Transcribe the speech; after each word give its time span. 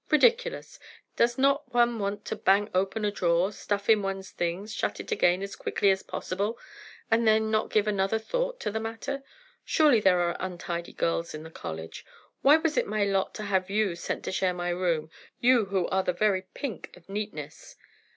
Ridiculous! 0.09 0.79
Does 1.15 1.37
not 1.37 1.71
one 1.75 1.99
want 1.99 2.25
to 2.25 2.35
bang 2.35 2.71
open 2.73 3.05
a 3.05 3.11
drawer, 3.11 3.51
stuff 3.51 3.87
in 3.87 4.01
one's 4.01 4.31
things, 4.31 4.73
shut 4.73 4.99
it 4.99 5.11
again 5.11 5.43
as 5.43 5.55
quickly 5.55 5.91
as 5.91 6.01
possible, 6.01 6.57
and 7.11 7.27
then 7.27 7.51
not 7.51 7.69
give 7.69 7.87
another 7.87 8.17
thought 8.17 8.59
to 8.61 8.71
the 8.71 8.79
matter? 8.79 9.21
Surely 9.63 9.99
there 9.99 10.19
are 10.21 10.37
untidy 10.39 10.93
girls 10.93 11.35
in 11.35 11.43
the 11.43 11.51
college: 11.51 12.03
why 12.41 12.57
was 12.57 12.77
it 12.77 12.87
my 12.87 13.03
lot 13.03 13.35
to 13.35 13.43
have 13.43 13.69
you 13.69 13.95
sent 13.95 14.23
to 14.23 14.31
share 14.31 14.55
my 14.55 14.69
room—you 14.69 15.65
who 15.65 15.87
are 15.89 16.01
the 16.01 16.13
very 16.13 16.47
pink 16.55 16.89
of 16.97 17.07
neatness?" 17.07 17.75